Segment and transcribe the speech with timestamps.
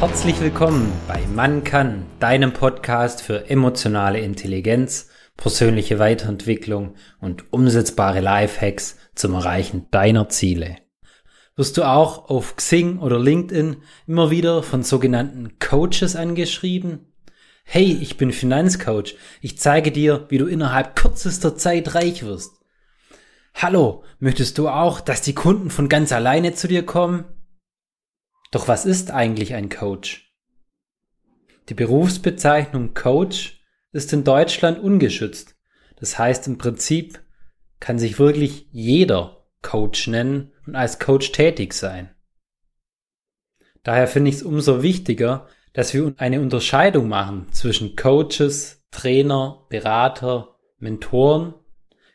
[0.00, 8.96] Herzlich willkommen bei Man kann, deinem Podcast für emotionale Intelligenz, persönliche Weiterentwicklung und umsetzbare Lifehacks
[9.14, 10.76] zum Erreichen deiner Ziele.
[11.54, 13.76] Wirst du auch auf Xing oder LinkedIn
[14.06, 17.12] immer wieder von sogenannten Coaches angeschrieben?
[17.64, 19.16] Hey, ich bin Finanzcoach.
[19.42, 22.52] Ich zeige dir, wie du innerhalb kürzester Zeit reich wirst.
[23.54, 27.26] Hallo, möchtest du auch, dass die Kunden von ganz alleine zu dir kommen?
[28.50, 30.34] Doch was ist eigentlich ein Coach?
[31.68, 33.60] Die Berufsbezeichnung Coach
[33.92, 35.56] ist in Deutschland ungeschützt.
[35.96, 37.20] Das heißt im Prinzip
[37.78, 42.10] kann sich wirklich jeder Coach nennen und als Coach tätig sein.
[43.82, 50.56] Daher finde ich es umso wichtiger, dass wir eine Unterscheidung machen zwischen Coaches, Trainer, Berater,
[50.78, 51.54] Mentoren.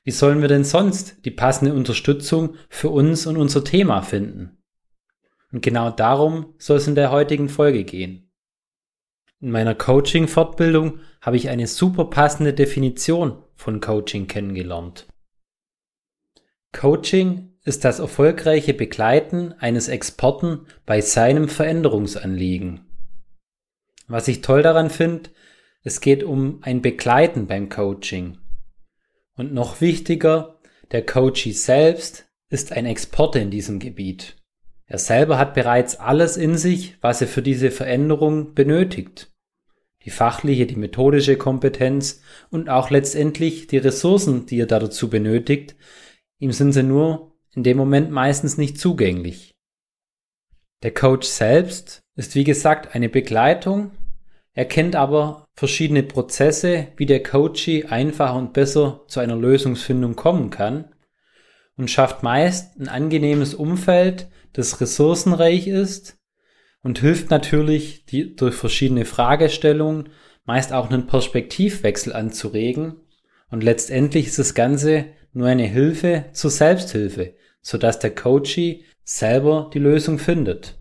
[0.04, 4.58] Wie sollen wir denn sonst die passende Unterstützung für uns und unser Thema finden?
[5.56, 8.30] Und genau darum soll es in der heutigen Folge gehen.
[9.40, 15.08] In meiner Coaching-Fortbildung habe ich eine super passende Definition von Coaching kennengelernt.
[16.74, 22.82] Coaching ist das erfolgreiche Begleiten eines Experten bei seinem Veränderungsanliegen.
[24.10, 25.30] Was ich toll daran finde,
[25.84, 28.40] es geht um ein Begleiten beim Coaching.
[29.38, 30.60] Und noch wichtiger,
[30.92, 34.36] der Coachee selbst ist ein Experte in diesem Gebiet.
[34.88, 39.32] Er selber hat bereits alles in sich, was er für diese Veränderung benötigt.
[40.04, 45.76] Die fachliche, die methodische Kompetenz und auch letztendlich die Ressourcen, die er dazu benötigt,
[46.38, 49.56] ihm sind sie nur in dem Moment meistens nicht zugänglich.
[50.84, 53.92] Der Coach selbst ist wie gesagt eine Begleitung,
[54.54, 60.50] er kennt aber verschiedene Prozesse, wie der Coachee einfacher und besser zu einer Lösungsfindung kommen
[60.50, 60.94] kann
[61.76, 66.18] und schafft meist ein angenehmes Umfeld, das ressourcenreich ist
[66.82, 70.10] und hilft natürlich, die, durch verschiedene Fragestellungen
[70.46, 72.96] meist auch einen Perspektivwechsel anzuregen.
[73.50, 79.80] Und letztendlich ist das Ganze nur eine Hilfe zur Selbsthilfe, sodass der Coachee selber die
[79.80, 80.78] Lösung findet.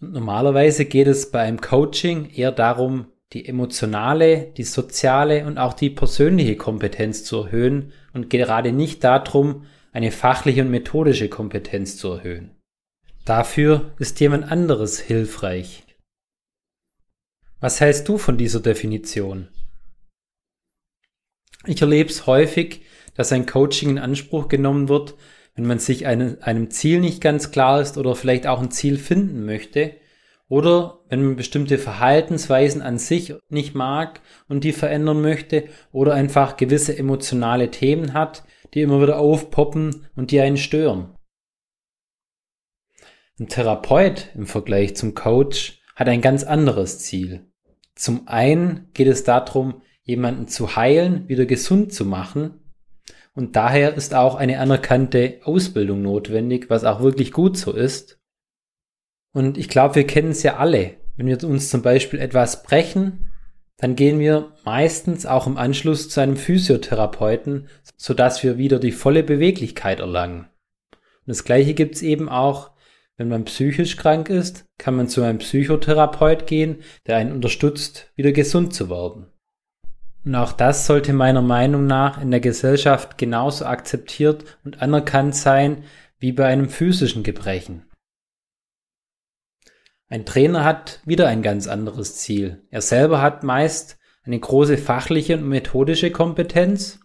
[0.00, 5.72] Und normalerweise geht es bei einem Coaching eher darum, die emotionale, die soziale und auch
[5.72, 9.64] die persönliche Kompetenz zu erhöhen und gerade nicht darum,
[9.96, 12.50] eine fachliche und methodische Kompetenz zu erhöhen.
[13.24, 15.84] Dafür ist jemand anderes hilfreich.
[17.60, 19.48] Was hältst du von dieser Definition?
[21.64, 22.82] Ich erlebe es häufig,
[23.14, 25.14] dass ein Coaching in Anspruch genommen wird,
[25.54, 28.98] wenn man sich eine, einem Ziel nicht ganz klar ist oder vielleicht auch ein Ziel
[28.98, 29.96] finden möchte
[30.46, 36.58] oder wenn man bestimmte Verhaltensweisen an sich nicht mag und die verändern möchte oder einfach
[36.58, 38.44] gewisse emotionale Themen hat,
[38.74, 41.14] die immer wieder aufpoppen und die einen stören.
[43.38, 47.46] Ein Therapeut im Vergleich zum Coach hat ein ganz anderes Ziel.
[47.94, 52.60] Zum einen geht es darum, jemanden zu heilen, wieder gesund zu machen.
[53.34, 58.18] Und daher ist auch eine anerkannte Ausbildung notwendig, was auch wirklich gut so ist.
[59.32, 60.96] Und ich glaube, wir kennen es ja alle.
[61.16, 63.32] Wenn wir uns zum Beispiel etwas brechen,
[63.78, 69.22] dann gehen wir meistens auch im Anschluss zu einem Physiotherapeuten, sodass wir wieder die volle
[69.22, 70.48] Beweglichkeit erlangen.
[70.92, 72.70] Und das gleiche gibt's eben auch,
[73.16, 78.32] wenn man psychisch krank ist, kann man zu einem Psychotherapeut gehen, der einen unterstützt, wieder
[78.32, 79.26] gesund zu werden.
[80.24, 85.84] Und auch das sollte meiner Meinung nach in der Gesellschaft genauso akzeptiert und anerkannt sein
[86.18, 87.85] wie bei einem physischen Gebrechen.
[90.08, 92.62] Ein Trainer hat wieder ein ganz anderes Ziel.
[92.70, 97.00] Er selber hat meist eine große fachliche und methodische Kompetenz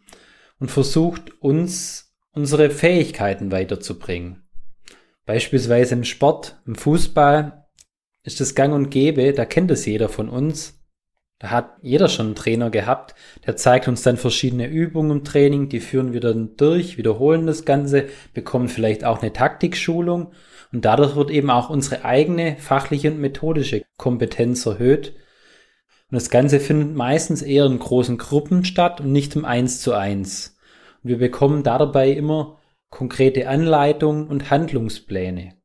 [0.60, 4.44] und versucht uns unsere Fähigkeiten weiterzubringen.
[5.26, 7.66] Beispielsweise im Sport, im Fußball
[8.24, 10.81] ist es gang und gäbe, da kennt es jeder von uns.
[11.42, 13.16] Da hat jeder schon einen Trainer gehabt,
[13.48, 17.66] der zeigt uns dann verschiedene Übungen im Training, die führen wir dann durch, wiederholen das
[17.66, 20.34] Ganze, bekommen vielleicht auch eine Taktikschulung
[20.72, 25.16] und dadurch wird eben auch unsere eigene fachliche und methodische Kompetenz erhöht.
[26.12, 29.94] Und das Ganze findet meistens eher in großen Gruppen statt und nicht im Eins zu
[29.94, 30.58] eins.
[31.02, 32.60] Und wir bekommen dabei immer
[32.92, 35.56] konkrete Anleitungen und Handlungspläne.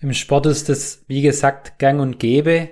[0.00, 2.70] Im Sport ist es, wie gesagt, gang und gäbe,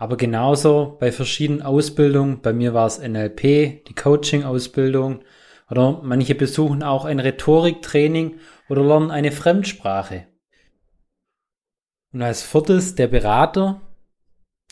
[0.00, 5.20] aber genauso bei verschiedenen Ausbildungen, bei mir war es NLP, die Coaching-Ausbildung,
[5.70, 8.36] oder manche besuchen auch ein Rhetoriktraining
[8.70, 10.26] oder lernen eine Fremdsprache.
[12.14, 13.82] Und als viertes der Berater,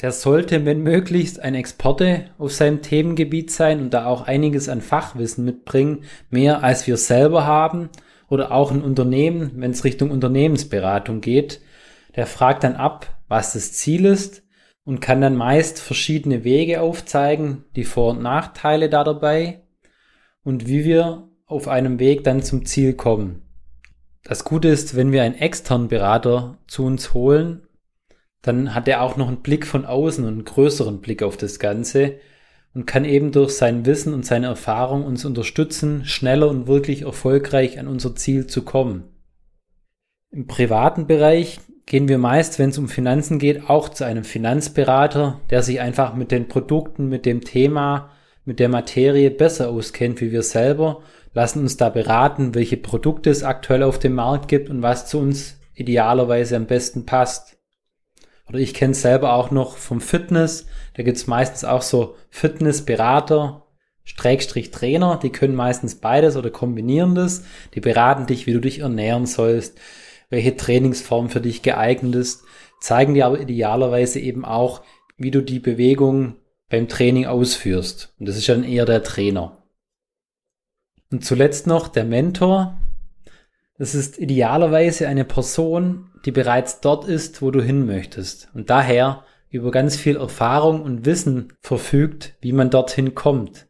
[0.00, 4.80] der sollte, wenn möglichst, ein Experte auf seinem Themengebiet sein und da auch einiges an
[4.80, 7.90] Fachwissen mitbringen, mehr als wir selber haben
[8.30, 11.60] oder auch ein Unternehmen, wenn es Richtung Unternehmensberatung geht,
[12.16, 14.47] der fragt dann ab, was das Ziel ist
[14.88, 19.60] und kann dann meist verschiedene Wege aufzeigen, die Vor- und Nachteile da dabei
[20.44, 23.42] und wie wir auf einem Weg dann zum Ziel kommen.
[24.24, 27.66] Das Gute ist, wenn wir einen externen Berater zu uns holen,
[28.40, 31.58] dann hat er auch noch einen Blick von außen und einen größeren Blick auf das
[31.58, 32.14] Ganze
[32.72, 37.78] und kann eben durch sein Wissen und seine Erfahrung uns unterstützen, schneller und wirklich erfolgreich
[37.78, 39.04] an unser Ziel zu kommen.
[40.30, 45.40] Im privaten Bereich gehen wir meist, wenn es um Finanzen geht, auch zu einem Finanzberater,
[45.48, 48.10] der sich einfach mit den Produkten, mit dem Thema,
[48.44, 51.00] mit der Materie besser auskennt wie wir selber,
[51.32, 55.18] lassen uns da beraten, welche Produkte es aktuell auf dem Markt gibt und was zu
[55.18, 57.56] uns idealerweise am besten passt.
[58.50, 62.16] Oder ich kenne es selber auch noch vom Fitness, da gibt es meistens auch so
[62.28, 63.64] Fitnessberater,
[64.04, 67.44] Strägstrich Trainer, die können meistens beides oder kombinieren das.
[67.74, 69.78] Die beraten dich, wie du dich ernähren sollst,
[70.30, 72.44] welche Trainingsform für dich geeignet ist,
[72.80, 74.82] zeigen dir aber idealerweise eben auch,
[75.16, 76.36] wie du die Bewegung
[76.68, 78.14] beim Training ausführst.
[78.18, 79.62] Und das ist dann eher der Trainer.
[81.10, 82.78] Und zuletzt noch der Mentor.
[83.78, 88.48] Das ist idealerweise eine Person, die bereits dort ist, wo du hin möchtest.
[88.54, 93.66] Und daher über ganz viel Erfahrung und Wissen verfügt, wie man dorthin kommt.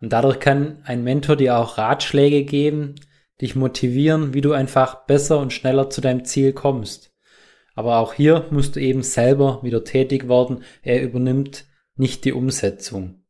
[0.00, 2.96] Und dadurch kann ein Mentor dir auch Ratschläge geben,
[3.42, 7.12] dich motivieren, wie du einfach besser und schneller zu deinem Ziel kommst.
[7.74, 10.62] Aber auch hier musst du eben selber wieder tätig werden.
[10.82, 11.66] Er übernimmt
[11.96, 13.22] nicht die Umsetzung.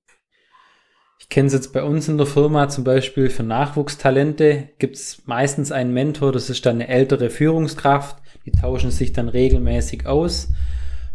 [1.19, 5.23] Ich kenne es jetzt bei uns in der Firma zum Beispiel für Nachwuchstalente gibt es
[5.25, 10.49] meistens einen Mentor, das ist dann eine ältere Führungskraft, die tauschen sich dann regelmäßig aus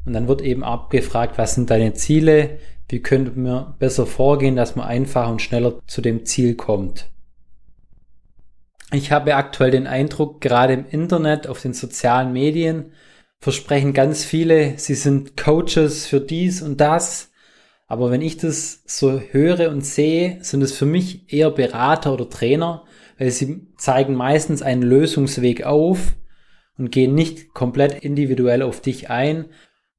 [0.06, 2.58] und dann wird eben abgefragt, was sind deine Ziele,
[2.88, 7.10] wie könnte man besser vorgehen, dass man einfacher und schneller zu dem Ziel kommt.
[8.92, 12.94] Ich habe aktuell den Eindruck, gerade im Internet, auf den sozialen Medien,
[13.40, 17.32] versprechen ganz viele, sie sind Coaches für dies und das.
[17.88, 22.30] Aber wenn ich das so höre und sehe, sind es für mich eher Berater oder
[22.30, 22.86] Trainer,
[23.18, 26.16] weil sie zeigen meistens einen Lösungsweg auf
[26.78, 29.46] und gehen nicht komplett individuell auf dich ein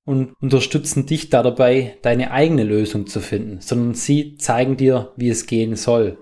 [0.05, 5.29] und unterstützen dich da dabei, deine eigene Lösung zu finden, sondern sie zeigen dir, wie
[5.29, 6.19] es gehen soll.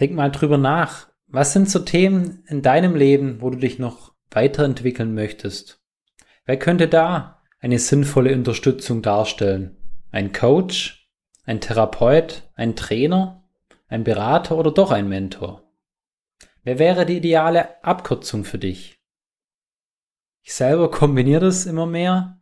[0.00, 4.14] Denk mal drüber nach, was sind so Themen in deinem Leben, wo du dich noch
[4.30, 5.80] weiterentwickeln möchtest?
[6.44, 9.76] Wer könnte da eine sinnvolle Unterstützung darstellen?
[10.10, 11.10] Ein Coach,
[11.44, 13.44] ein Therapeut, ein Trainer,
[13.88, 15.64] ein Berater oder doch ein Mentor?
[16.62, 19.00] Wer wäre die ideale Abkürzung für dich?
[20.42, 22.40] Ich selber kombiniere das immer mehr.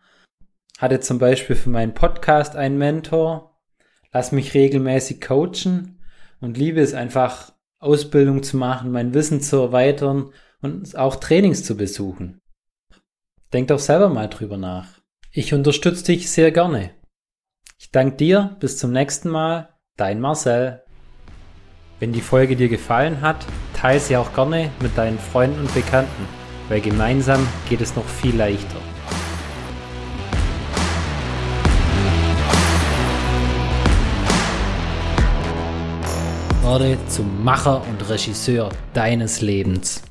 [0.79, 3.59] Hatte zum Beispiel für meinen Podcast einen Mentor,
[4.13, 5.96] lass mich regelmäßig coachen
[6.41, 10.31] und liebe es einfach Ausbildung zu machen, mein Wissen zu erweitern
[10.63, 12.41] und auch Trainings zu besuchen.
[13.53, 14.89] Denk doch selber mal drüber nach.
[15.31, 16.91] Ich unterstütze dich sehr gerne.
[17.79, 20.83] Ich danke dir, bis zum nächsten Mal, dein Marcel.
[22.01, 26.29] Wenn die Folge dir gefallen hat, teile sie auch gerne mit deinen Freunden und Bekannten,
[26.69, 28.81] weil gemeinsam geht es noch viel leichter.
[36.67, 40.03] Werde zum Macher und Regisseur deines Lebens.